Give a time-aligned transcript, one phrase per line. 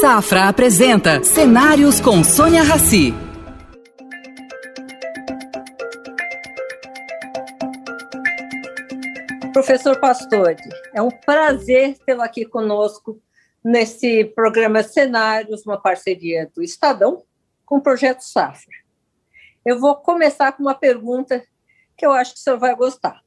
[0.00, 3.12] Safra apresenta Cenários com Sônia Rassi.
[9.52, 10.56] Professor Pastore,
[10.94, 13.20] é um prazer tê-lo aqui conosco
[13.62, 17.22] nesse programa Cenários, uma parceria do Estadão
[17.66, 18.72] com o Projeto Safra.
[19.66, 21.44] Eu vou começar com uma pergunta
[21.94, 23.20] que eu acho que o senhor vai gostar.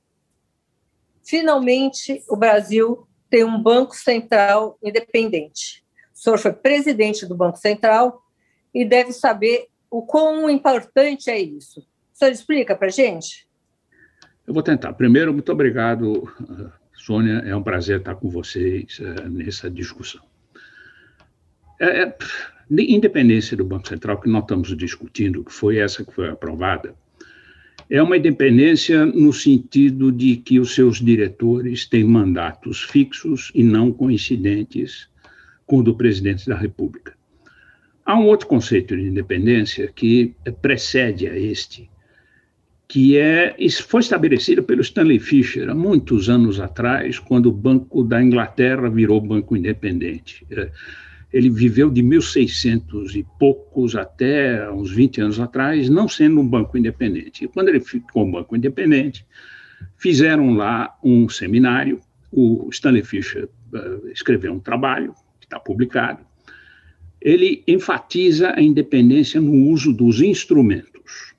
[1.24, 5.83] Finalmente, o Brasil tem um Banco Central independente.
[6.24, 8.24] Senhor foi presidente do Banco Central
[8.74, 11.82] e deve saber o quão importante é isso.
[11.82, 13.46] O senhor explica para a gente?
[14.48, 14.94] Eu vou tentar.
[14.94, 16.24] Primeiro, muito obrigado,
[16.94, 17.44] Sônia.
[17.46, 20.22] É um prazer estar com vocês uh, nessa discussão.
[21.80, 22.18] É, é,
[22.72, 26.96] independência do Banco Central que nós estamos discutindo, que foi essa que foi aprovada,
[27.90, 33.92] é uma independência no sentido de que os seus diretores têm mandatos fixos e não
[33.92, 35.12] coincidentes
[35.66, 37.14] com o do presidente da República.
[38.06, 41.90] Há um outro conceito de independência que precede a este,
[42.88, 48.22] que é foi estabelecido pelo Stanley Fischer há muitos anos atrás, quando o Banco da
[48.22, 50.46] Inglaterra virou banco independente.
[51.32, 56.78] Ele viveu de 1600 e poucos até uns 20 anos atrás, não sendo um banco
[56.78, 57.46] independente.
[57.46, 59.26] E quando ele ficou um banco independente,
[59.98, 62.00] fizeram lá um seminário.
[62.32, 65.16] O Stanley Fischer uh, escreveu um trabalho,
[65.54, 66.20] está publicado.
[67.22, 71.34] Ele enfatiza a independência no uso dos instrumentos.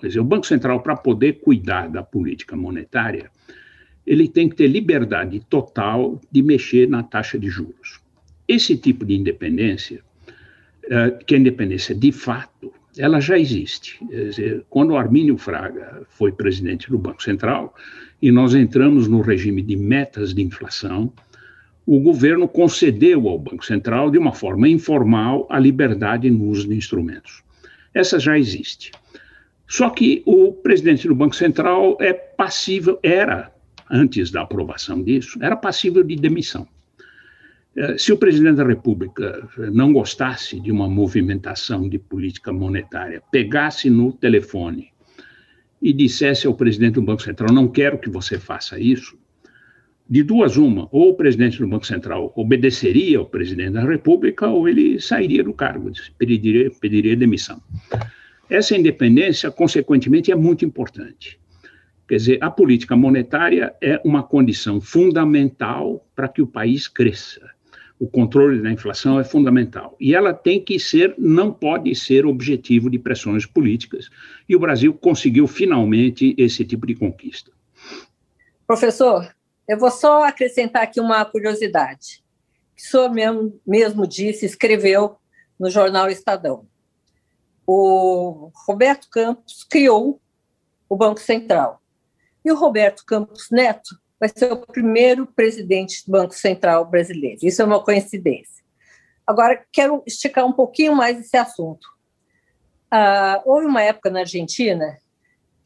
[0.00, 3.30] Quer dizer, o Banco Central, para poder cuidar da política monetária,
[4.06, 8.00] ele tem que ter liberdade total de mexer na taxa de juros.
[8.46, 10.02] Esse tipo de independência,
[10.88, 13.98] eh, que é independência de fato, ela já existe.
[14.06, 17.74] Dizer, quando o Armínio Fraga foi presidente do Banco Central
[18.20, 21.12] e nós entramos no regime de metas de inflação,
[21.86, 26.74] o governo concedeu ao Banco Central, de uma forma informal, a liberdade no uso de
[26.74, 27.44] instrumentos.
[27.94, 28.90] Essa já existe.
[29.68, 33.52] Só que o presidente do Banco Central é passível, era,
[33.88, 36.66] antes da aprovação disso, era passível de demissão.
[37.76, 43.90] Eh, se o presidente da República não gostasse de uma movimentação de política monetária, pegasse
[43.90, 44.88] no telefone
[45.80, 49.16] e dissesse ao presidente do Banco Central: não quero que você faça isso,
[50.08, 54.68] de duas uma, ou o presidente do Banco Central obedeceria ao presidente da República, ou
[54.68, 57.60] ele sairia do cargo, pediria, pediria demissão.
[58.48, 61.38] Essa independência, consequentemente, é muito importante.
[62.08, 67.56] Quer dizer, a política monetária é uma condição fundamental para que o país cresça
[67.98, 69.96] o controle da inflação é fundamental.
[69.98, 74.10] E ela tem que ser, não pode ser objetivo de pressões políticas.
[74.48, 77.50] E o Brasil conseguiu finalmente esse tipo de conquista.
[78.66, 79.28] Professor,
[79.68, 82.24] eu vou só acrescentar aqui uma curiosidade.
[82.76, 85.16] Que o senhor mesmo, mesmo disse, escreveu
[85.58, 86.66] no jornal Estadão.
[87.66, 90.20] O Roberto Campos criou
[90.88, 91.82] o Banco Central.
[92.44, 97.40] E o Roberto Campos Neto vai ser o primeiro presidente do Banco Central brasileiro.
[97.42, 98.64] Isso é uma coincidência.
[99.26, 101.88] Agora, quero esticar um pouquinho mais esse assunto.
[102.90, 104.96] Ah, houve uma época na Argentina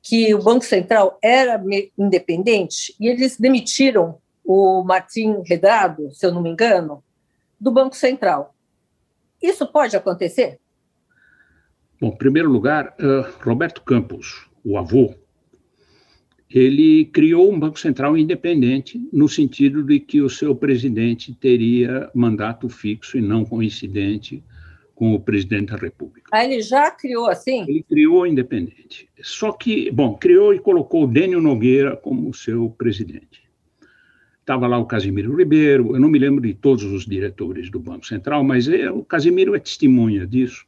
[0.02, 1.62] que o Banco Central era
[1.98, 7.02] independente e eles demitiram o Martim Redrado, se eu não me engano,
[7.60, 8.54] do Banco Central.
[9.42, 10.58] Isso pode acontecer?
[12.00, 15.14] Bom, em primeiro lugar, uh, Roberto Campos, o avô
[16.50, 22.68] ele criou um Banco Central independente, no sentido de que o seu presidente teria mandato
[22.68, 24.42] fixo e não coincidente
[25.00, 26.28] com o presidente da República.
[26.30, 27.62] Ah, ele já criou assim?
[27.62, 29.08] Ele criou independente.
[29.22, 33.48] Só que, bom, criou e colocou o Dênio Nogueira como seu presidente.
[34.40, 38.06] Estava lá o Casimiro Ribeiro, eu não me lembro de todos os diretores do Banco
[38.06, 40.66] Central, mas é, o Casimiro é testemunha disso.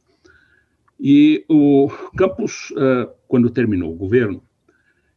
[0.99, 4.41] E o Campos, uh, quando terminou o governo,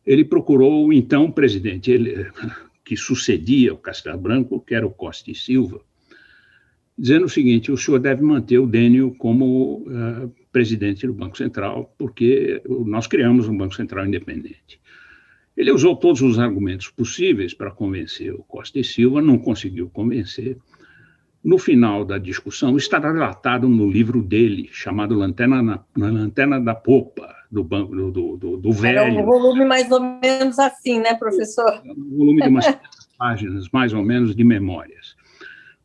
[0.05, 2.31] ele procurou o então presidente, ele,
[2.84, 5.81] que sucedia o Castelo Branco, que era o Costa e Silva,
[6.98, 11.94] dizendo o seguinte: o senhor deve manter o Dênio como uh, presidente do Banco Central,
[11.98, 14.81] porque nós criamos um Banco Central independente.
[15.56, 20.58] Ele usou todos os argumentos possíveis para convencer o Costa e Silva, não conseguiu convencer.
[21.43, 27.34] No final da discussão, está relatado no livro dele, chamado Lanterna, na, Lanterna da Popa,
[27.50, 28.99] do banco do, do, do velho.
[28.99, 31.81] Era um volume mais ou menos assim, né, professor?
[31.87, 32.66] Um volume de umas
[33.16, 35.14] páginas, mais ou menos, de memórias.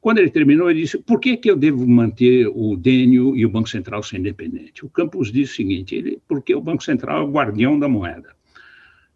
[0.02, 3.50] Quando ele terminou, ele disse: por que, que eu devo manter o Dênio e o
[3.50, 4.84] Banco Central ser independente?
[4.84, 8.36] O Campos disse o seguinte: ele, porque o Banco Central é o guardião da moeda.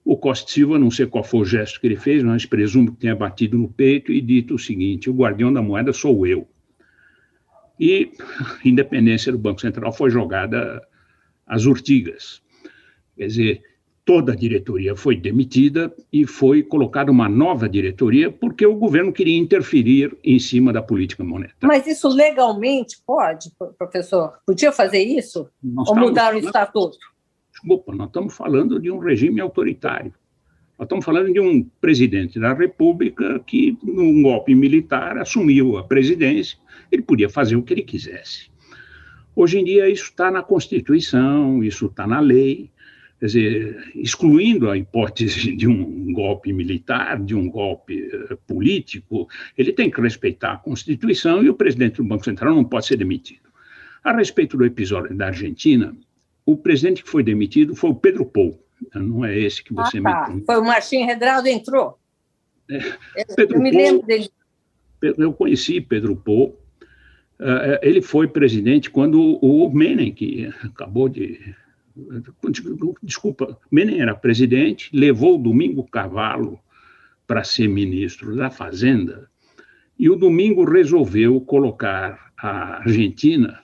[0.05, 2.99] O Costa Silva, não sei qual foi o gesto que ele fez, mas presumo que
[2.99, 6.47] tenha batido no peito e dito o seguinte: o guardião da moeda sou eu.
[7.79, 10.87] e a independência do Banco Central foi jogada
[11.47, 12.43] às urtigas.
[13.17, 13.63] Quer dizer,
[14.05, 19.37] toda a diretoria foi demitida e foi colocada uma nova diretoria porque o governo queria
[19.37, 21.57] interferir em cima da política monetária.
[21.63, 24.33] Mas isso legalmente pode, professor?
[24.45, 25.49] Podia fazer isso?
[25.61, 26.97] Nós Ou mudar o estatuto?
[27.51, 30.13] Desculpa, nós estamos falando de um regime autoritário.
[30.77, 36.59] Nós estamos falando de um presidente da República que, num golpe militar, assumiu a presidência.
[36.91, 38.51] Ele podia fazer o que ele quisesse.
[39.35, 42.69] Hoje em dia, isso está na Constituição, isso está na lei.
[43.25, 49.27] Quer dizer, excluindo a hipótese de um golpe militar, de um golpe uh, político,
[49.57, 52.97] ele tem que respeitar a Constituição e o presidente do Banco Central não pode ser
[52.97, 53.49] demitido.
[54.03, 55.95] A respeito do episódio da Argentina,
[56.45, 58.63] o presidente que foi demitido foi o Pedro Pou
[58.93, 60.29] não é esse que você ah, tá.
[60.29, 61.97] me Foi o Martim Redrado entrou.
[62.69, 64.29] É, Pedro eu me lembro dele.
[65.17, 66.59] Eu conheci Pedro Pou.
[67.39, 71.55] Uh, ele foi presidente quando o Menem, que acabou de.
[73.01, 76.59] Desculpa, Menem era presidente, levou o Domingo Cavalo
[77.25, 79.29] para ser ministro da Fazenda,
[79.97, 83.61] e o Domingo resolveu colocar a Argentina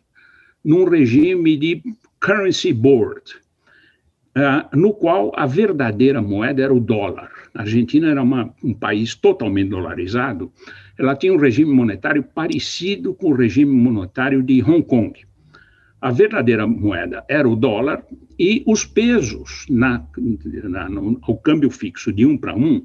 [0.63, 1.83] num regime de
[2.19, 3.36] currency board,
[4.38, 7.31] uh, no qual a verdadeira moeda era o dólar.
[7.54, 10.51] A Argentina era uma, um país totalmente dolarizado,
[10.98, 15.19] ela tinha um regime monetário parecido com o regime monetário de Hong Kong.
[16.01, 18.03] A verdadeira moeda era o dólar
[18.39, 20.03] e os pesos na,
[20.63, 22.83] na, no, ao câmbio fixo de um para um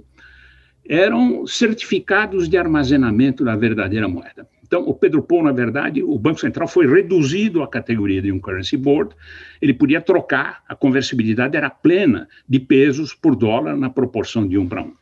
[0.89, 4.47] eram certificados de armazenamento da verdadeira moeda.
[4.63, 8.39] Então, o Pedro Paul, na verdade, o Banco Central foi reduzido à categoria de um
[8.39, 9.15] currency board.
[9.63, 14.69] Ele podia trocar, a conversibilidade era plena de pesos por dólar na proporção de um
[14.69, 14.93] para um.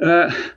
[0.00, 0.52] Uh,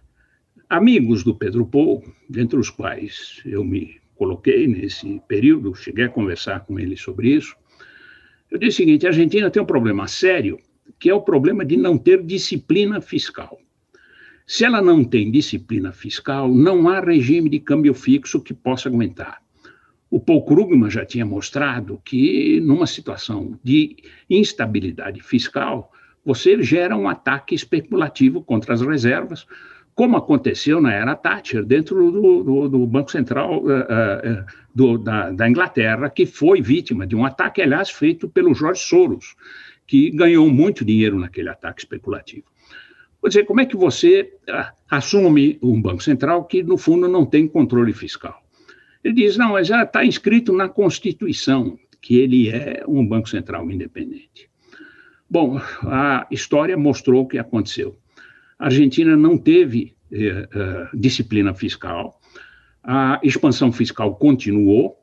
[0.69, 6.59] amigos do Pedro Paul, dentre os quais eu me coloquei nesse período, cheguei a conversar
[6.59, 7.55] com ele sobre isso.
[8.51, 10.59] Eu disse o seguinte: a Argentina tem um problema sério,
[10.99, 13.59] que é o problema de não ter disciplina fiscal.
[14.45, 19.41] Se ela não tem disciplina fiscal, não há regime de câmbio fixo que possa aguentar.
[20.07, 23.95] O Paul Krugman já tinha mostrado que, numa situação de
[24.29, 25.91] instabilidade fiscal,
[26.23, 29.47] você gera um ataque especulativo contra as reservas,
[29.95, 35.31] como aconteceu na era Thatcher, dentro do, do, do Banco Central uh, uh, do, da,
[35.31, 39.35] da, Inglaterra, que foi vítima de um ataque, aliás, feito pelo George Soros,
[39.85, 42.45] que ganhou muito dinheiro naquele ataque especulativo.
[43.21, 47.25] Quer dizer, como é que você ah, assume um Banco Central que, no fundo, não
[47.25, 48.41] tem controle fiscal?
[49.03, 53.69] Ele diz, não, mas já está inscrito na Constituição que ele é um Banco Central
[53.69, 54.49] independente.
[55.29, 57.95] Bom, a história mostrou o que aconteceu.
[58.61, 62.21] A Argentina não teve eh, eh, disciplina fiscal,
[62.83, 64.97] a expansão fiscal continuou,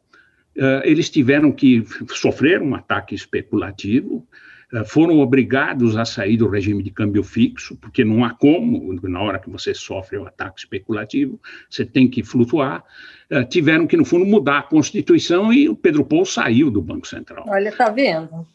[0.56, 4.26] eh, eles tiveram que sofrer um ataque especulativo,
[4.72, 9.20] eh, foram obrigados a sair do regime de câmbio fixo, porque não há como, na
[9.20, 12.84] hora que você sofre o um ataque especulativo, você tem que flutuar.
[13.30, 17.06] Eh, tiveram que, no fundo, mudar a Constituição e o Pedro Paul saiu do Banco
[17.06, 17.44] Central.
[17.48, 18.46] Olha, está vendo?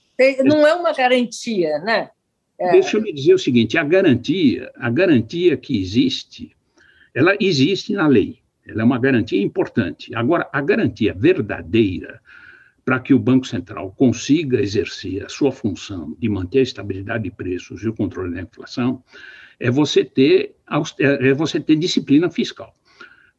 [0.45, 2.09] Não é uma garantia, né?
[2.59, 2.71] É...
[2.71, 6.55] Deixa eu me dizer o seguinte: a garantia, a garantia que existe,
[7.13, 8.39] ela existe na lei.
[8.65, 10.15] Ela é uma garantia importante.
[10.15, 12.21] Agora, a garantia verdadeira
[12.85, 17.31] para que o Banco Central consiga exercer a sua função de manter a estabilidade de
[17.31, 19.01] preços e o controle da inflação,
[19.59, 20.55] é você ter,
[20.99, 22.73] é, é você ter disciplina fiscal.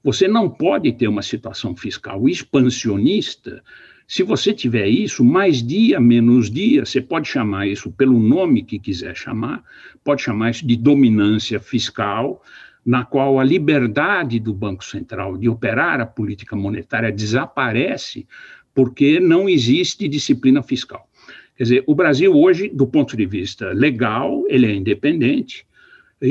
[0.02, 3.62] Você não pode ter uma situação fiscal expansionista
[4.06, 8.78] se você tiver isso, mais dia, menos dia, você pode chamar isso pelo nome que
[8.78, 9.64] quiser chamar,
[10.02, 12.42] pode chamar isso de dominância fiscal,
[12.84, 18.26] na qual a liberdade do Banco Central de operar a política monetária desaparece
[18.75, 21.08] porque não existe disciplina fiscal.
[21.56, 25.64] Quer dizer, o Brasil hoje, do ponto de vista legal, ele é independente,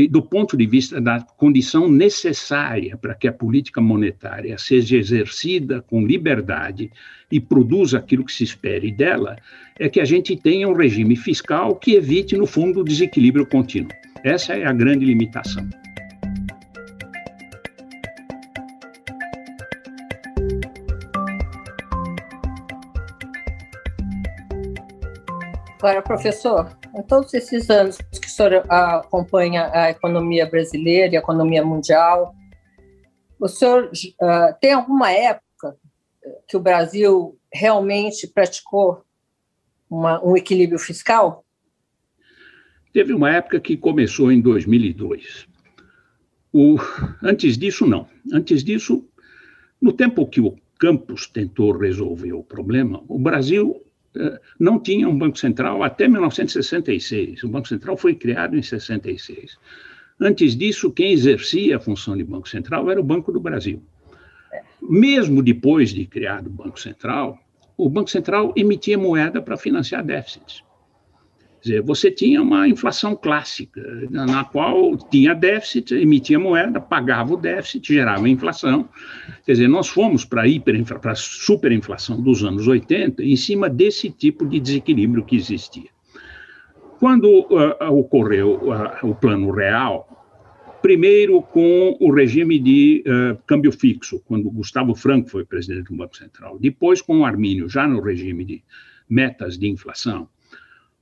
[0.10, 6.06] do ponto de vista da condição necessária para que a política monetária seja exercida com
[6.06, 6.92] liberdade
[7.32, 9.38] e produza aquilo que se espere dela,
[9.80, 13.92] é que a gente tenha um regime fiscal que evite, no fundo, o desequilíbrio contínuo.
[14.24, 15.68] Essa é a grande limitação.
[25.84, 31.20] Agora, professor, em todos esses anos que o senhor acompanha a economia brasileira e a
[31.20, 32.34] economia mundial,
[33.38, 35.76] o senhor uh, tem alguma época
[36.48, 39.04] que o Brasil realmente praticou
[39.90, 41.44] uma, um equilíbrio fiscal?
[42.94, 45.50] Teve uma época que começou em 2002.
[46.54, 46.78] O,
[47.22, 48.08] antes disso, não.
[48.32, 49.06] Antes disso,
[49.82, 53.84] no tempo que o Campos tentou resolver o problema, o Brasil
[54.60, 57.44] não tinha um Banco Central até 1966.
[57.44, 59.58] O Banco Central foi criado em 66.
[60.20, 63.82] Antes disso, quem exercia a função de Banco Central era o Banco do Brasil.
[64.82, 67.40] Mesmo depois de criado o Banco Central,
[67.78, 70.64] o Banco Central emitia moeda para financiar déficits.
[71.64, 77.94] Dizer, você tinha uma inflação clássica, na qual tinha déficit, emitia moeda, pagava o déficit,
[77.94, 78.90] gerava inflação.
[79.46, 84.60] Quer dizer, nós fomos para a superinflação dos anos 80 em cima desse tipo de
[84.60, 85.90] desequilíbrio que existia.
[87.00, 90.06] Quando uh, ocorreu uh, o plano real,
[90.82, 96.18] primeiro com o regime de uh, câmbio fixo, quando Gustavo Franco foi presidente do Banco
[96.18, 98.62] Central, depois com o Armínio, já no regime de
[99.10, 100.28] metas de inflação,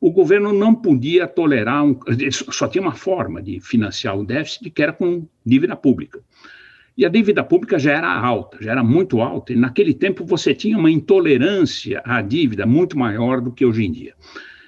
[0.01, 1.97] o governo não podia tolerar, um,
[2.31, 6.19] só tinha uma forma de financiar o déficit, que era com dívida pública.
[6.97, 10.55] E a dívida pública já era alta, já era muito alta, e naquele tempo você
[10.55, 14.15] tinha uma intolerância à dívida muito maior do que hoje em dia.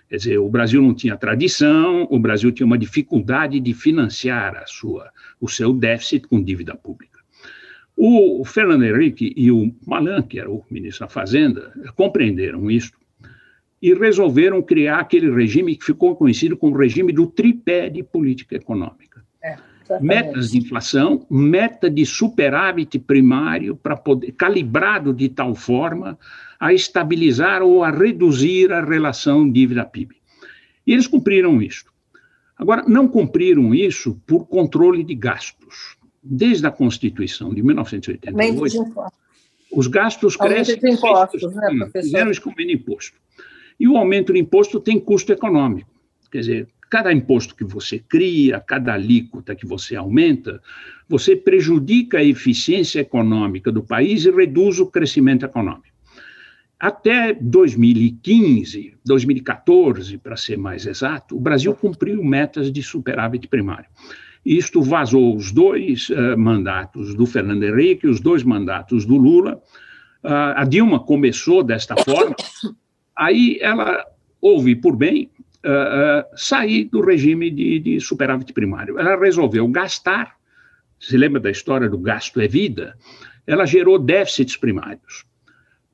[0.07, 4.67] Quer dizer, o Brasil não tinha tradição, o Brasil tinha uma dificuldade de financiar a
[4.67, 5.11] sua,
[5.41, 7.19] o seu déficit com dívida pública.
[7.97, 12.91] O Fernando Henrique e o Malan, que era o ministro da Fazenda, compreenderam isso
[13.83, 19.21] e resolveram criar aquele regime que ficou conhecido como regime do tripé de política econômica.
[19.43, 19.57] É,
[19.99, 26.17] Metas de inflação, meta de superávit primário para poder calibrado de tal forma
[26.57, 30.15] a estabilizar ou a reduzir a relação dívida-PIB.
[30.87, 31.83] E eles cumpriram isso.
[32.57, 35.97] Agora, não cumpriram isso por controle de gastos.
[36.23, 39.11] Desde a Constituição de 1988,
[39.73, 40.79] os gastos crescem.
[40.79, 42.01] De impostos, né, professor?
[42.01, 43.21] Fizeram isso como imposto.
[43.79, 45.89] E o aumento do imposto tem custo econômico.
[46.31, 50.61] Quer dizer, cada imposto que você cria, cada alíquota que você aumenta,
[51.07, 55.93] você prejudica a eficiência econômica do país e reduz o crescimento econômico.
[56.79, 63.89] Até 2015, 2014, para ser mais exato, o Brasil cumpriu metas de superávit primário.
[64.45, 69.61] Isto vazou os dois uh, mandatos do Fernando Henrique, os dois mandatos do Lula.
[70.23, 72.35] Uh, a Dilma começou desta forma,
[73.15, 74.05] Aí ela
[74.41, 75.29] houve por bem
[75.65, 78.99] uh, uh, sair do regime de, de superávit primário.
[78.99, 80.35] Ela resolveu gastar,
[80.99, 82.97] se lembra da história do gasto é vida?
[83.45, 85.25] Ela gerou déficits primários.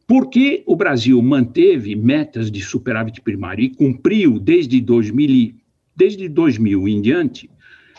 [0.07, 5.53] Porque o Brasil manteve metas de superávit primário e cumpriu desde 2000,
[5.95, 7.49] desde 2000 em diante,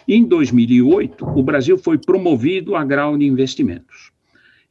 [0.09, 4.11] em 2008, o Brasil foi promovido a grau de investimentos.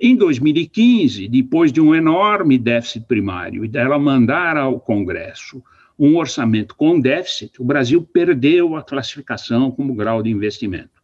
[0.01, 5.62] Em 2015, depois de um enorme déficit primário e dela mandar ao Congresso
[6.00, 11.01] um orçamento com déficit, o Brasil perdeu a classificação como grau de investimento.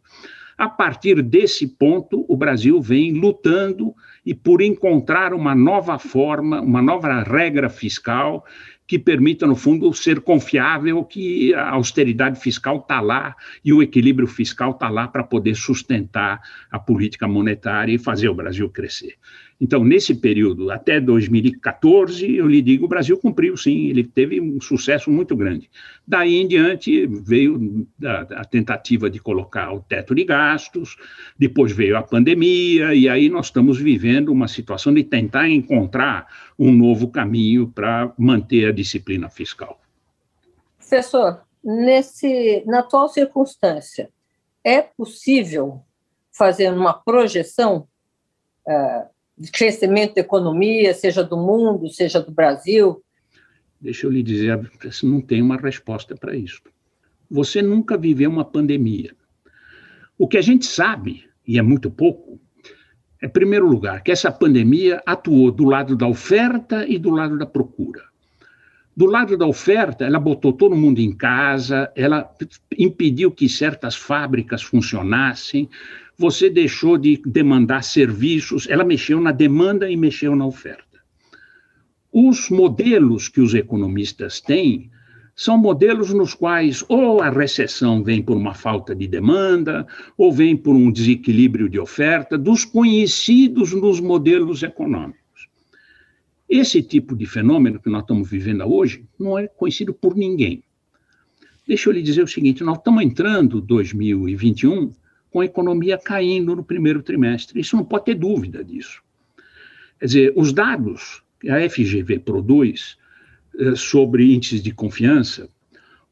[0.56, 6.80] A partir desse ponto, o Brasil vem lutando e por encontrar uma nova forma, uma
[6.80, 8.46] nova regra fiscal
[8.86, 14.28] que permita, no fundo, ser confiável que a austeridade fiscal está lá e o equilíbrio
[14.28, 16.40] fiscal está lá para poder sustentar
[16.70, 19.14] a política monetária e fazer o Brasil crescer.
[19.58, 24.60] Então, nesse período, até 2014, eu lhe digo, o Brasil cumpriu, sim, ele teve um
[24.60, 25.70] sucesso muito grande.
[26.06, 30.96] Daí em diante, veio a, a, tentativa de colocar o teto de gastos,
[31.38, 36.26] depois veio a pandemia, e aí nós estamos vivendo uma situação de tentar encontrar
[36.58, 39.80] um novo caminho para manter a disciplina fiscal.
[40.76, 44.10] Professor, nesse, na atual circunstância,
[44.62, 45.82] é possível
[46.30, 47.88] fazer uma projeção
[48.68, 49.15] uh,
[49.52, 53.02] crescimento da economia, seja do mundo, seja do Brasil?
[53.80, 54.58] Deixa eu lhe dizer,
[55.02, 56.62] não tem uma resposta para isso.
[57.30, 59.14] Você nunca viveu uma pandemia.
[60.18, 62.40] O que a gente sabe, e é muito pouco,
[63.20, 67.38] é, em primeiro lugar, que essa pandemia atuou do lado da oferta e do lado
[67.38, 68.02] da procura.
[68.96, 72.32] Do lado da oferta, ela botou todo mundo em casa, ela
[72.78, 75.68] impediu que certas fábricas funcionassem,
[76.18, 80.84] você deixou de demandar serviços, ela mexeu na demanda e mexeu na oferta.
[82.12, 84.90] Os modelos que os economistas têm
[85.34, 90.56] são modelos nos quais ou a recessão vem por uma falta de demanda, ou vem
[90.56, 95.20] por um desequilíbrio de oferta, dos conhecidos nos modelos econômicos.
[96.48, 100.62] Esse tipo de fenômeno que nós estamos vivendo hoje não é conhecido por ninguém.
[101.68, 104.90] Deixa eu lhe dizer o seguinte: nós estamos entrando 2021
[105.36, 107.60] com a economia caindo no primeiro trimestre.
[107.60, 109.02] Isso não pode ter dúvida disso.
[110.00, 112.96] Quer dizer, os dados que a FGV produz
[113.58, 115.46] eh, sobre índices de confiança,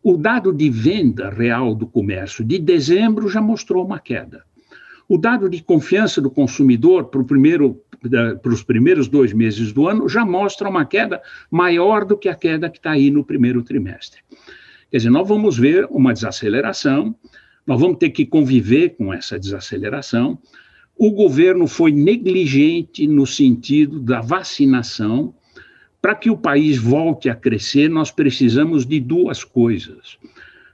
[0.02, 4.44] o dado de venda real do comércio de dezembro já mostrou uma queda.
[5.08, 7.80] O dado de confiança do consumidor para primeiro
[8.44, 12.68] os primeiros dois meses do ano, já mostra uma queda maior do que a queda
[12.68, 14.20] que está aí no primeiro trimestre.
[14.90, 17.16] Quer dizer, nós vamos ver uma desaceleração,
[17.66, 20.38] nós vamos ter que conviver com essa desaceleração.
[20.96, 25.34] O governo foi negligente no sentido da vacinação.
[26.00, 30.18] Para que o país volte a crescer, nós precisamos de duas coisas.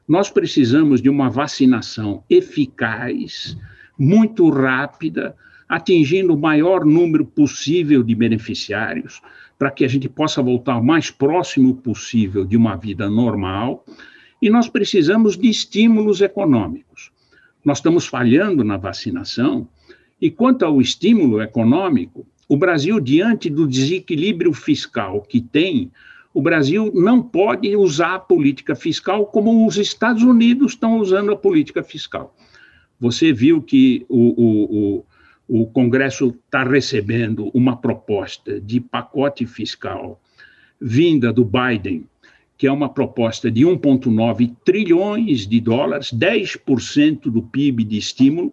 [0.07, 3.57] Nós precisamos de uma vacinação eficaz,
[3.97, 5.37] muito rápida,
[5.69, 9.23] atingindo o maior número possível de beneficiários,
[9.57, 13.85] para que a gente possa voltar o mais próximo possível de uma vida normal.
[14.41, 17.11] E nós precisamos de estímulos econômicos.
[17.65, 19.69] Nós estamos falhando na vacinação,
[20.21, 25.91] e quanto ao estímulo econômico, o Brasil, diante do desequilíbrio fiscal que tem,
[26.33, 31.37] o Brasil não pode usar a política fiscal como os Estados Unidos estão usando a
[31.37, 32.35] política fiscal.
[32.99, 35.05] Você viu que o, o,
[35.49, 40.21] o, o Congresso está recebendo uma proposta de pacote fiscal
[40.81, 42.07] vinda do Biden,
[42.61, 48.53] que é uma proposta de 1,9 trilhões de dólares, 10% do PIB de estímulo,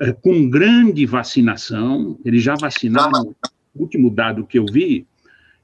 [0.00, 2.18] eh, com grande vacinação.
[2.24, 3.36] Eles já vacinaram,
[3.74, 5.06] o último dado que eu vi,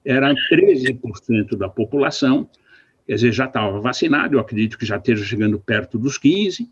[0.04, 2.46] era 13% da população,
[3.06, 6.68] quer dizer, já estava vacinado, eu acredito que já esteja chegando perto dos 15%.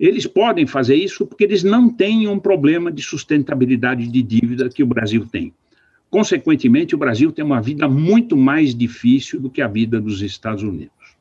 [0.00, 4.82] Eles podem fazer isso porque eles não têm um problema de sustentabilidade de dívida que
[4.82, 5.54] o Brasil tem.
[6.14, 10.62] Consequentemente, o Brasil tem uma vida muito mais difícil do que a vida dos Estados
[10.62, 11.16] Unidos.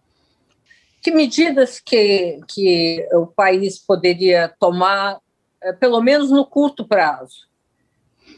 [1.02, 5.18] Que medidas que, que o país poderia tomar,
[5.64, 7.48] eh, pelo menos no curto prazo,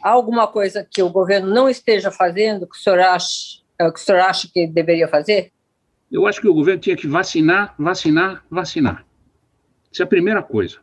[0.01, 3.99] Há alguma coisa que o governo não esteja fazendo que o senhor acha, é, que,
[3.99, 5.51] o senhor acha que deveria fazer?
[6.09, 9.05] Eu acho que o governo tinha que vacinar, vacinar, vacinar.
[9.91, 10.77] Isso é a primeira coisa.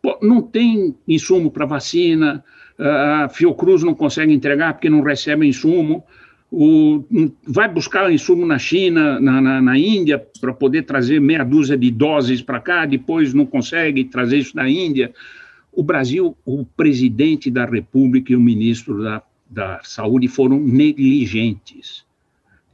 [0.00, 2.44] Pô, não tem insumo para vacina,
[2.82, 6.04] a Fiocruz não consegue entregar porque não recebe insumo,
[6.50, 7.02] o,
[7.46, 11.90] vai buscar insumo na China, na, na, na Índia, para poder trazer meia dúzia de
[11.90, 15.14] doses para cá, depois não consegue trazer isso da Índia.
[15.72, 22.04] O Brasil, o presidente da República e o ministro da, da Saúde foram negligentes.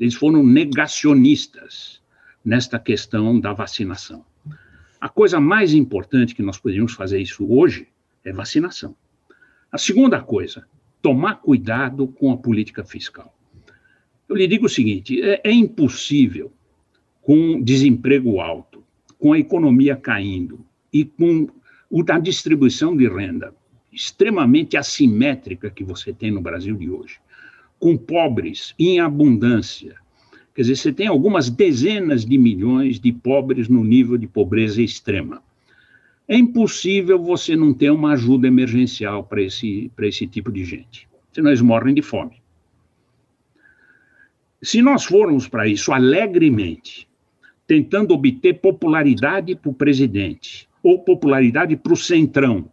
[0.00, 2.00] Eles foram negacionistas
[2.44, 4.24] nesta questão da vacinação.
[5.00, 7.86] A coisa mais importante que nós poderíamos fazer isso hoje
[8.24, 8.96] é vacinação.
[9.70, 10.66] A segunda coisa,
[11.02, 13.34] tomar cuidado com a política fiscal.
[14.28, 16.52] Eu lhe digo o seguinte: é, é impossível,
[17.20, 18.82] com desemprego alto,
[19.18, 21.48] com a economia caindo e com
[22.08, 23.54] a distribuição de renda
[23.92, 27.18] extremamente assimétrica que você tem no Brasil de hoje,
[27.78, 29.96] com pobres em abundância.
[30.54, 35.42] Quer dizer, você tem algumas dezenas de milhões de pobres no nível de pobreza extrema.
[36.28, 41.48] É impossível você não ter uma ajuda emergencial para esse, esse tipo de gente, senão
[41.48, 42.42] eles morrem de fome.
[44.62, 47.08] Se nós formos para isso alegremente,
[47.66, 52.70] tentando obter popularidade para o presidente, ou popularidade para o Centrão,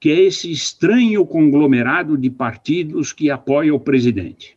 [0.00, 4.56] que é esse estranho conglomerado de partidos que apoia o presidente.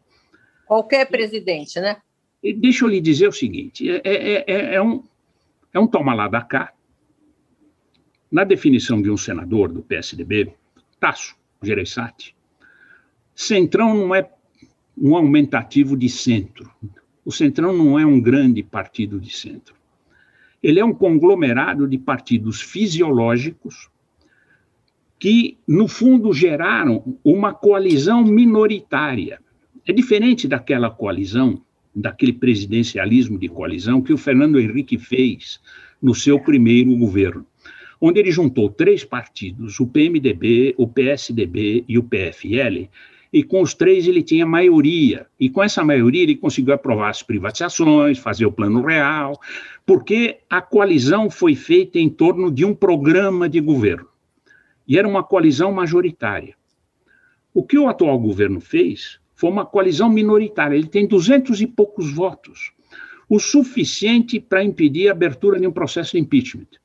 [0.66, 1.98] Qualquer presidente, né?
[2.44, 5.04] E deixa eu lhe dizer o seguinte: é, é, é, é um,
[5.74, 6.74] é um toma lá da cá.
[8.32, 10.54] Na definição de um senador do PSDB,
[11.00, 12.34] Tasso Gereissati,
[13.36, 14.30] Centrão não é
[14.98, 16.72] um aumentativo de centro.
[17.26, 19.76] O Centrão não é um grande partido de centro.
[20.64, 23.90] Ele é um conglomerado de partidos fisiológicos
[25.20, 29.42] que, no fundo, geraram uma coalizão minoritária.
[29.86, 31.62] É diferente daquela coalizão,
[31.94, 35.60] daquele presidencialismo de coalizão que o Fernando Henrique fez
[36.02, 37.46] no seu primeiro governo,
[38.02, 42.90] onde ele juntou três partidos, o PMDB, o PSDB e o PFL,
[43.32, 45.28] e com os três ele tinha maioria.
[45.40, 49.40] E com essa maioria ele conseguiu aprovar as privatizações, fazer o plano real,
[49.86, 54.08] porque a coalizão foi feita em torno de um programa de governo.
[54.88, 56.56] E era uma coalizão majoritária.
[57.54, 60.76] O que o atual governo fez foi uma coalizão minoritária.
[60.76, 62.74] Ele tem duzentos e poucos votos,
[63.30, 66.81] o suficiente para impedir a abertura de um processo de impeachment.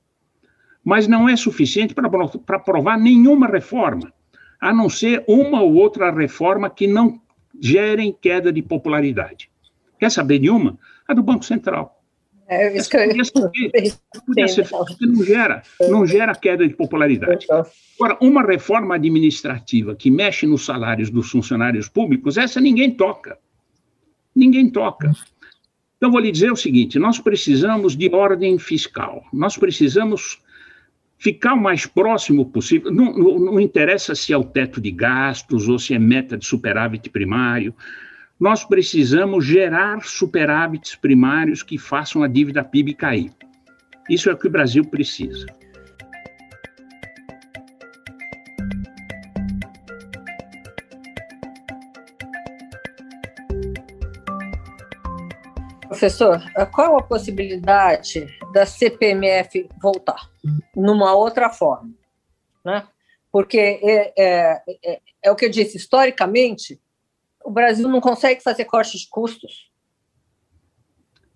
[0.86, 2.08] Mas não é suficiente para
[2.56, 4.12] aprovar nenhuma reforma
[4.60, 7.20] a não ser uma ou outra reforma que não
[7.60, 9.50] gerem queda de popularidade.
[9.98, 10.78] Quer saber de uma?
[11.08, 12.00] A do Banco Central.
[12.48, 14.22] É, isso que eu...
[14.24, 17.44] podia ser, porque não gera, não gera queda de popularidade.
[17.50, 23.36] Agora, uma reforma administrativa que mexe nos salários dos funcionários públicos, essa ninguém toca.
[24.34, 25.10] Ninguém toca.
[25.96, 30.40] Então, vou lhe dizer o seguinte: nós precisamos de ordem fiscal, nós precisamos
[31.18, 32.92] ficar o mais próximo possível.
[32.92, 36.46] Não, não, não, interessa se é o teto de gastos ou se é meta de
[36.46, 37.74] superávit primário.
[38.38, 43.32] Nós precisamos gerar superávites primários que façam a dívida PIB cair.
[44.08, 45.46] Isso é o que o Brasil precisa.
[55.88, 58.26] Professor, qual a possibilidade
[58.56, 60.30] da CPMF voltar
[60.74, 61.92] numa outra forma?
[62.64, 62.88] Né?
[63.30, 66.80] Porque é, é, é, é, o que eu disse, historicamente,
[67.44, 69.70] o Brasil não consegue fazer cortes de custos.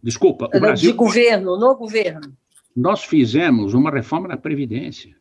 [0.02, 0.92] Desculpa, o Brasil...
[0.92, 2.34] De governo, no governo.
[2.74, 5.14] Nós fizemos uma reforma da Previdência.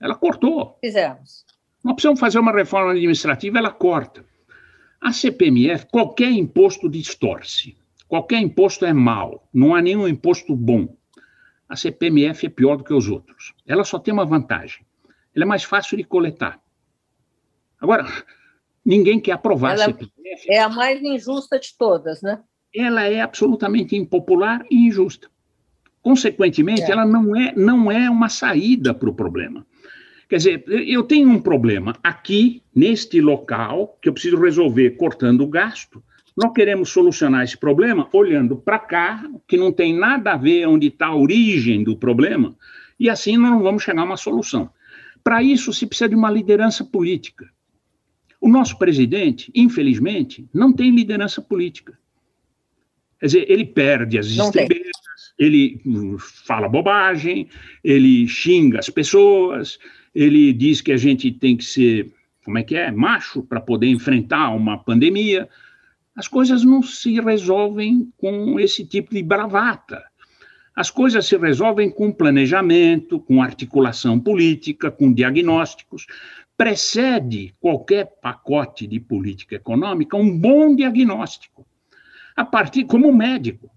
[0.00, 0.78] Ela cortou.
[0.80, 1.44] Fizemos.
[1.84, 4.24] Nós precisamos fazer uma reforma administrativa, ela corta.
[4.98, 7.76] A CPMF, qualquer imposto distorce.
[8.08, 10.96] Qualquer imposto é mau, não há nenhum imposto bom.
[11.68, 13.54] A CPMF é pior do que os outros.
[13.66, 14.84] Ela só tem uma vantagem:
[15.34, 16.58] ela é mais fácil de coletar.
[17.78, 18.06] Agora,
[18.84, 20.50] ninguém quer aprovar ela a CPMF.
[20.50, 22.42] É a mais injusta de todas, né?
[22.74, 25.28] Ela é absolutamente impopular e injusta.
[26.00, 26.90] Consequentemente, é.
[26.90, 29.66] ela não é, não é uma saída para o problema.
[30.28, 35.48] Quer dizer, eu tenho um problema aqui, neste local, que eu preciso resolver cortando o
[35.48, 36.02] gasto.
[36.38, 40.86] Nós queremos solucionar esse problema olhando para cá, que não tem nada a ver onde
[40.86, 42.56] está a origem do problema,
[42.96, 44.70] e assim nós não vamos chegar a uma solução.
[45.24, 47.50] Para isso, se precisa de uma liderança política.
[48.40, 51.98] O nosso presidente, infelizmente, não tem liderança política.
[53.18, 54.92] Quer dizer, ele perde as estribeiras,
[55.36, 55.80] ele
[56.46, 57.48] fala bobagem,
[57.82, 59.76] ele xinga as pessoas,
[60.14, 62.12] ele diz que a gente tem que ser,
[62.44, 65.48] como é que é, macho para poder enfrentar uma pandemia.
[66.18, 70.02] As coisas não se resolvem com esse tipo de bravata.
[70.74, 76.06] As coisas se resolvem com planejamento, com articulação política, com diagnósticos.
[76.56, 81.64] Precede qualquer pacote de política econômica um bom diagnóstico.
[82.34, 83.70] A partir, como médico,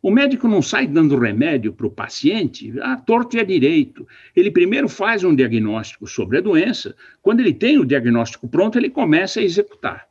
[0.00, 4.08] o médico não sai dando remédio para o paciente a torto e a direito.
[4.34, 6.96] Ele primeiro faz um diagnóstico sobre a doença.
[7.20, 10.10] Quando ele tem o diagnóstico pronto, ele começa a executar.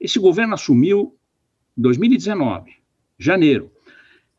[0.00, 1.16] Esse governo assumiu
[1.76, 2.72] em 2019,
[3.18, 3.70] janeiro.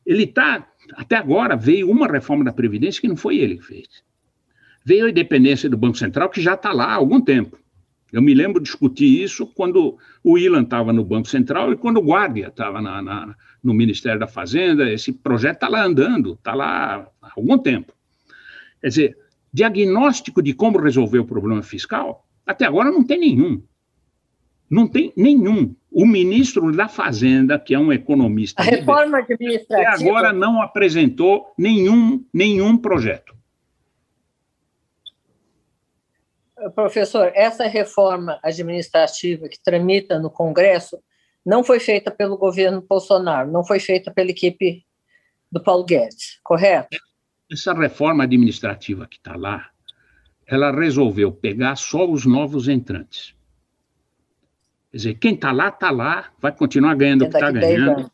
[0.05, 3.87] Ele está, até agora, veio uma reforma da Previdência que não foi ele que fez.
[4.85, 7.59] Veio a independência do Banco Central, que já está lá há algum tempo.
[8.11, 11.97] Eu me lembro de discutir isso quando o Ilan estava no Banco Central e quando
[11.97, 12.79] o Guardia estava
[13.61, 14.89] no Ministério da Fazenda.
[14.89, 17.93] Esse projeto está lá andando, está lá há algum tempo.
[18.79, 19.17] Quer dizer,
[19.51, 23.61] diagnóstico de como resolver o problema fiscal, até agora não tem nenhum.
[24.69, 25.75] Não tem nenhum.
[25.91, 28.61] O ministro da Fazenda, que é um economista.
[28.61, 29.89] A reforma administrativa.
[29.89, 33.35] Até agora não apresentou nenhum, nenhum projeto.
[36.73, 40.97] Professor, essa reforma administrativa que tramita no Congresso
[41.45, 44.83] não foi feita pelo governo Bolsonaro, não foi feita pela equipe
[45.51, 46.97] do Paulo Guedes, correto?
[47.49, 49.69] Essa reforma administrativa que está lá,
[50.45, 53.36] ela resolveu pegar só os novos entrantes.
[54.97, 58.11] Quer dizer, quem está lá, está lá, vai continuar ganhando o que está ganhando.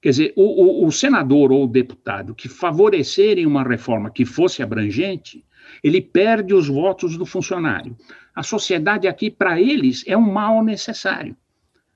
[0.00, 4.62] Quer dizer, o, o, o, senador ou o deputado que favorecerem uma reforma que fosse
[4.62, 5.44] abrangente,
[5.82, 7.96] ele perde os votos do funcionário.
[8.32, 11.36] A sociedade aqui, para eles, é um mal necessário.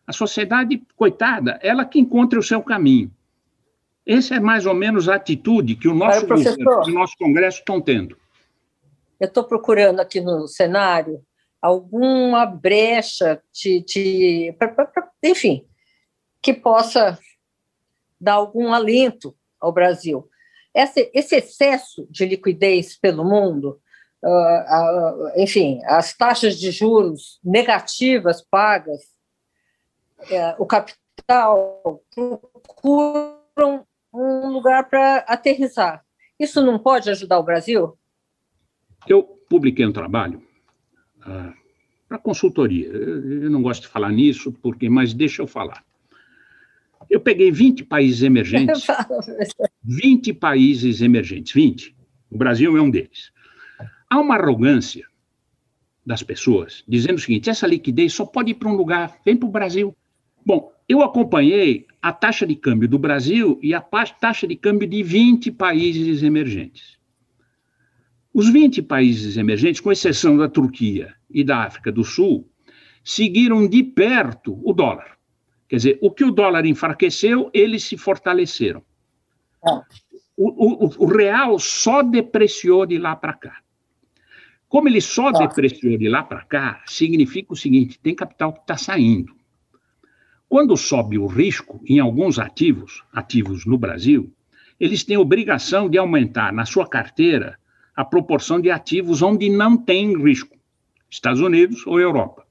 [0.05, 3.13] A sociedade, coitada, ela que encontre o seu caminho.
[4.05, 7.81] Essa é mais ou menos a atitude que o nosso, governo, o nosso Congresso estão
[7.81, 8.17] tendo.
[9.21, 11.25] Eu estou procurando aqui no cenário
[11.65, 15.67] alguma brecha de, de pra, pra, pra, enfim,
[16.43, 17.19] que possa
[18.21, 20.29] dar algum alento ao Brasil.
[20.75, 23.81] Esse, esse excesso de liquidez pelo mundo,
[24.23, 29.01] uh, uh, enfim, as taxas de juros negativas pagas,
[30.21, 32.03] uh, o capital
[32.63, 36.05] procuram um lugar para aterrissar.
[36.39, 37.99] Isso não pode ajudar o Brasil?
[39.09, 40.43] Eu publiquei um trabalho
[42.09, 42.89] para consultoria.
[42.89, 45.85] Eu não gosto de falar nisso, porque, mas deixa eu falar.
[47.11, 48.87] Eu peguei 20 países emergentes.
[49.83, 51.95] 20 países emergentes, 20.
[52.31, 53.31] O Brasil é um deles.
[54.09, 55.07] Há uma arrogância
[56.05, 59.49] das pessoas dizendo o seguinte: essa liquidez só pode ir para um lugar, vem para
[59.49, 59.97] o Brasil.
[60.45, 65.03] Bom, eu acompanhei a taxa de câmbio do Brasil e a taxa de câmbio de
[65.03, 66.99] 20 países emergentes.
[68.35, 72.51] Os 20 países emergentes, com exceção da Turquia e da África do Sul,
[73.05, 75.17] seguiram de perto o dólar.
[75.69, 78.83] Quer dizer, o que o dólar enfraqueceu, eles se fortaleceram.
[80.37, 83.61] o, o, o real só depreciou de lá para cá.
[84.69, 85.33] Como ele só ah.
[85.47, 89.33] depreciou de lá para cá, significa o seguinte: tem capital que está saindo.
[90.49, 94.33] Quando sobe o risco em alguns ativos, ativos no Brasil,
[94.81, 97.57] eles têm obrigação de aumentar na sua carteira
[97.95, 100.57] a proporção de ativos onde não tem risco,
[101.09, 102.45] Estados Unidos ou Europa.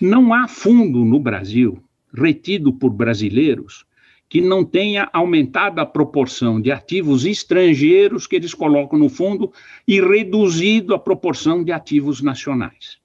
[0.00, 1.82] Não há fundo no Brasil
[2.14, 3.84] retido por brasileiros
[4.28, 9.52] que não tenha aumentado a proporção de ativos estrangeiros que eles colocam no fundo
[9.86, 12.98] e reduzido a proporção de ativos nacionais.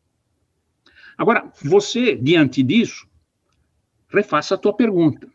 [1.17, 3.07] Agora, você, diante disso,
[4.07, 5.27] refaça a tua pergunta.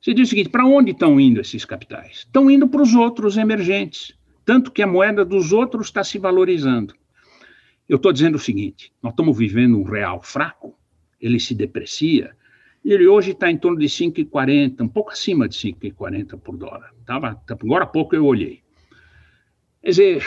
[0.00, 2.18] Você diz o seguinte: para onde estão indo esses capitais?
[2.18, 4.12] Estão indo para os outros emergentes,
[4.46, 6.94] tanto que a moeda dos outros está se valorizando.
[7.88, 10.78] Eu estou dizendo o seguinte: nós estamos vivendo um real fraco,
[11.20, 12.34] ele se deprecia,
[12.84, 16.94] e ele hoje está em torno de 5,40, um pouco acima de 5,40 por dólar.
[17.04, 18.62] Tava, agora há pouco eu olhei.
[19.82, 20.24] Quer dizer,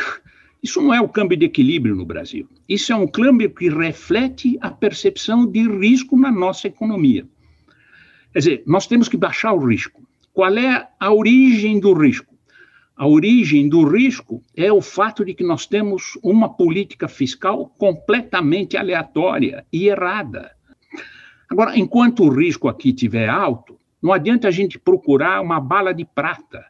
[0.62, 2.47] isso não é o câmbio de equilíbrio no Brasil.
[2.67, 7.25] Isso é um câmbio que reflete a percepção de risco na nossa economia.
[8.34, 10.05] Quer dizer, nós temos que baixar o risco.
[10.34, 12.38] Qual é a origem do risco?
[12.99, 18.75] A origem do risco é o fato de que nós temos uma política fiscal completamente
[18.75, 20.51] aleatória e errada.
[21.49, 26.03] Agora, enquanto o risco aqui estiver alto, não adianta a gente procurar uma bala de
[26.03, 26.65] prata.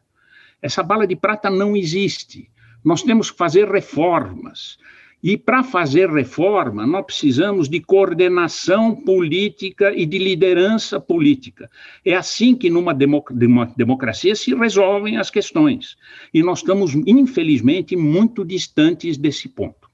[0.62, 2.48] Essa bala de prata não existe.
[2.86, 4.78] Nós temos que fazer reformas.
[5.22, 11.70] E para fazer reforma, nós precisamos de coordenação política e de liderança política.
[12.06, 15.98] É assim que numa democracia se resolvem as questões.
[16.34, 19.90] E nós estamos, infelizmente, muito distantes desse ponto.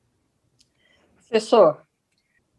[1.16, 1.82] Professor,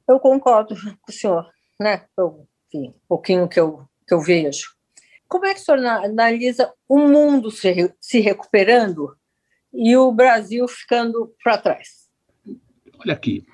[0.09, 1.48] eu concordo com o senhor,
[1.81, 2.05] né?
[2.18, 4.74] Eu, enfim, um pouquinho que eu, que eu vejo.
[5.29, 9.16] Como é que o senhor analisa o mundo se, se recuperando
[9.72, 12.06] e o Brasil ficando para trás?
[12.98, 13.44] Olha aqui,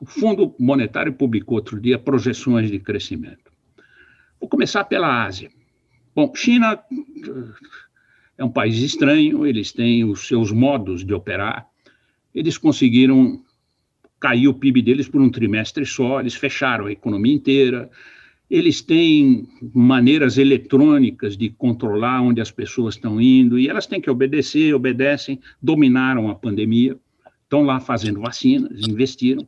[0.00, 3.52] o Fundo Monetário publicou outro dia projeções de crescimento.
[4.40, 5.50] Vou começar pela Ásia.
[6.14, 7.52] Bom, China eh,
[8.38, 11.66] é um país estranho, eles têm os seus modos de operar.
[12.34, 13.42] Eles conseguiram
[14.18, 17.90] cair o PIB deles por um trimestre só, eles fecharam a economia inteira.
[18.50, 24.10] Eles têm maneiras eletrônicas de controlar onde as pessoas estão indo e elas têm que
[24.10, 26.98] obedecer, obedecem, dominaram a pandemia
[27.44, 29.46] estão lá fazendo vacinas, investiram.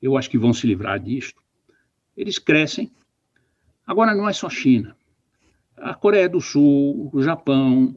[0.00, 1.42] Eu acho que vão se livrar disto.
[2.16, 2.90] Eles crescem.
[3.86, 4.96] Agora, não é só China.
[5.76, 7.94] A Coreia do Sul, o Japão,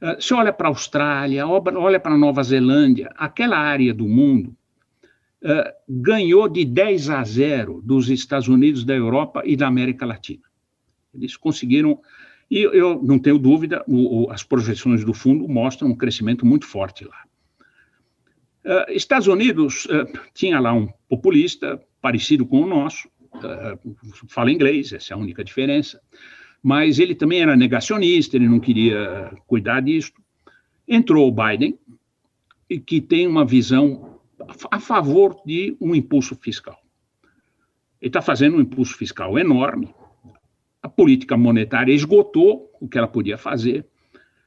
[0.00, 4.56] eh, se olha para a Austrália, olha para a Nova Zelândia, aquela área do mundo
[5.42, 10.42] uh, ganhou de 10 a 0 dos Estados Unidos, da Europa e da América Latina.
[11.14, 12.00] Eles conseguiram,
[12.50, 16.66] e eu não tenho dúvida, o, o, as projeções do fundo mostram um crescimento muito
[16.66, 17.24] forte lá.
[18.64, 23.96] Uh, Estados Unidos uh, tinha lá um populista parecido com o nosso, uh,
[24.28, 26.00] fala inglês, essa é a única diferença,
[26.62, 30.12] mas ele também era negacionista, ele não queria cuidar disso.
[30.88, 31.78] Entrou o Biden,
[32.86, 34.18] que tem uma visão
[34.70, 36.78] a favor de um impulso fiscal.
[38.00, 39.94] Ele está fazendo um impulso fiscal enorme,
[40.82, 43.86] a política monetária esgotou o que ela podia fazer,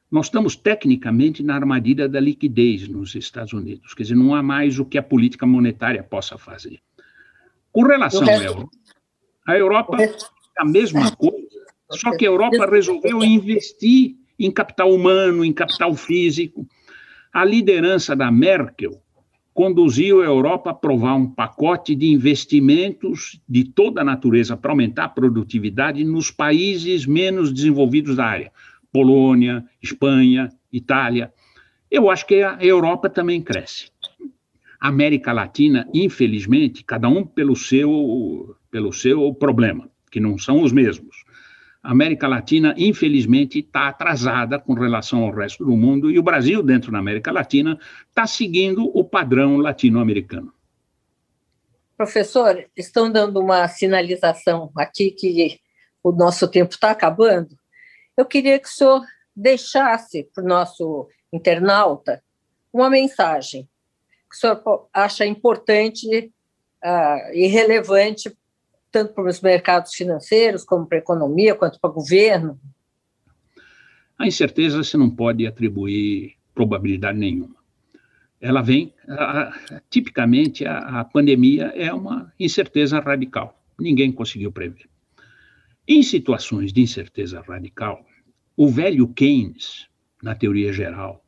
[0.09, 4.79] nós estamos tecnicamente na armadilha da liquidez nos Estados Unidos, quer dizer, não há mais
[4.79, 6.79] o que a política monetária possa fazer.
[7.71, 8.69] Com relação à Europa,
[9.45, 10.15] a Europa é
[10.57, 16.65] a mesma coisa, só que a Europa resolveu investir em capital humano, em capital físico.
[17.33, 19.01] A liderança da Merkel
[19.53, 25.05] conduziu a Europa a aprovar um pacote de investimentos de toda a natureza para aumentar
[25.05, 28.51] a produtividade nos países menos desenvolvidos da área
[28.91, 31.33] Polônia, Espanha, Itália.
[31.89, 33.91] Eu acho que a Europa também cresce.
[34.79, 40.71] A América Latina, infelizmente, cada um pelo seu, pelo seu problema, que não são os
[40.71, 41.25] mesmos.
[41.81, 46.61] A América Latina, infelizmente, está atrasada com relação ao resto do mundo e o Brasil,
[46.61, 50.53] dentro da América Latina, está seguindo o padrão latino-americano.
[51.95, 55.59] Professor, estão dando uma sinalização aqui que
[56.03, 57.57] o nosso tempo está acabando.
[58.17, 62.23] Eu queria que o senhor deixasse para o nosso internauta
[62.73, 63.69] uma mensagem
[64.29, 66.31] que o senhor acha importante
[66.83, 68.35] uh, e relevante
[68.91, 72.59] tanto para os mercados financeiros, como para a economia, quanto para o governo?
[74.17, 77.55] A incerteza você não pode atribuir probabilidade nenhuma.
[78.39, 78.93] Ela vem,
[79.89, 83.59] tipicamente, a, a pandemia é uma incerteza radical.
[83.79, 84.87] Ninguém conseguiu prever.
[85.87, 88.05] Em situações de incerteza radical,
[88.57, 89.87] o velho Keynes,
[90.21, 91.23] na teoria geral,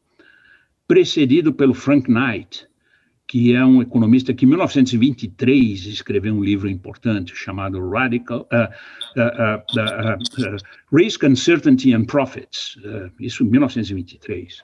[0.88, 2.68] precedido pelo Frank Knight,
[3.28, 9.58] que é um economista que em 1923 escreveu um livro importante chamado Radical uh, uh,
[9.80, 12.76] uh, Risk, Uncertainty and Profits,
[13.20, 14.64] isso em 1923.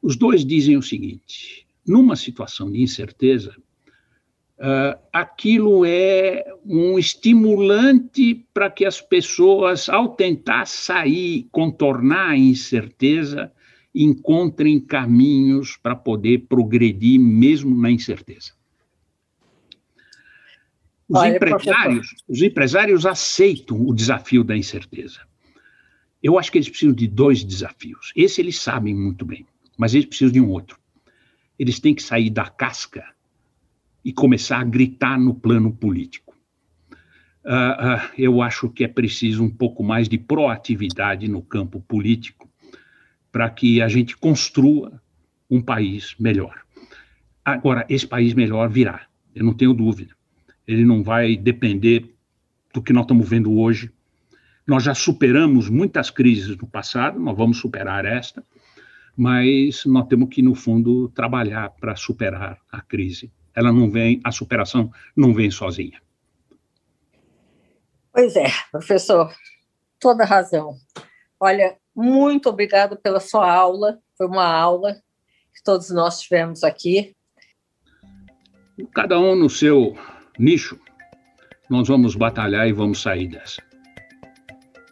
[0.00, 3.52] Os dois dizem o seguinte: numa situação de incerteza,
[5.10, 13.50] aquilo é um estimulante para que as pessoas, ao tentar sair, contornar a incerteza,
[13.94, 18.52] encontrem caminhos para poder progredir mesmo na incerteza.
[21.08, 25.20] Os, Olha, empresários, os empresários aceitam o desafio da incerteza.
[26.22, 28.12] Eu acho que eles precisam de dois desafios.
[28.14, 29.46] Esse eles sabem muito bem,
[29.76, 30.78] mas eles precisam de um outro.
[31.58, 33.02] Eles têm que sair da casca
[34.04, 36.34] e começar a gritar no plano político.
[37.44, 42.48] Uh, uh, eu acho que é preciso um pouco mais de proatividade no campo político
[43.32, 45.00] para que a gente construa
[45.50, 46.62] um país melhor.
[47.44, 50.14] Agora, esse país melhor virá, eu não tenho dúvida.
[50.66, 52.14] Ele não vai depender
[52.72, 53.90] do que nós estamos vendo hoje.
[54.66, 58.44] Nós já superamos muitas crises no passado, nós vamos superar esta,
[59.16, 63.32] mas nós temos que, no fundo, trabalhar para superar a crise.
[63.54, 66.00] Ela não vem, a superação não vem sozinha.
[68.12, 69.32] Pois é, professor,
[69.98, 70.76] toda razão.
[71.38, 73.98] Olha, muito obrigada pela sua aula.
[74.16, 74.94] Foi uma aula
[75.54, 77.14] que todos nós tivemos aqui.
[78.94, 79.96] Cada um no seu
[80.38, 80.78] nicho,
[81.68, 83.62] nós vamos batalhar e vamos sair dessa.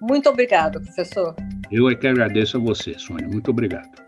[0.00, 1.34] Muito obrigada, professor.
[1.70, 3.26] Eu é que agradeço a você, Sônia.
[3.26, 4.07] Muito obrigado.